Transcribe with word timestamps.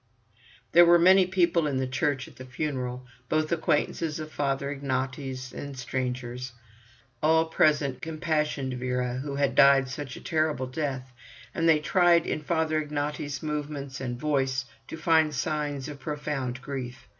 There 0.71 0.83
were 0.83 0.97
many 0.97 1.27
people 1.27 1.67
in 1.67 1.77
the 1.77 1.85
church 1.85 2.27
at 2.27 2.37
the 2.37 2.43
funeral, 2.45 3.05
both 3.29 3.51
acquaintances 3.51 4.19
of 4.19 4.31
Father 4.31 4.75
Ignaty's 4.75 5.53
and 5.53 5.77
strangers. 5.77 6.53
All 7.21 7.45
present 7.45 8.01
compassionated 8.01 8.79
Vera, 8.79 9.17
who 9.19 9.35
had 9.35 9.53
died 9.53 9.89
such 9.89 10.15
a 10.15 10.19
terrible 10.21 10.65
death, 10.65 11.13
and 11.53 11.69
they 11.69 11.77
tried 11.79 12.25
in 12.25 12.41
Father 12.41 12.83
Ignaty's 12.83 13.43
movements 13.43 14.01
and 14.01 14.19
voice 14.19 14.65
to 14.87 14.97
find 14.97 15.35
signs 15.35 15.87
of 15.87 15.99
profound 15.99 16.63
grief. 16.63 17.07